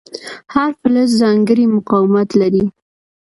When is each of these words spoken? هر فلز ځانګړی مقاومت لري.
هر 0.53 0.69
فلز 0.79 1.09
ځانګړی 1.21 1.65
مقاومت 1.75 2.29
لري. 2.41 2.65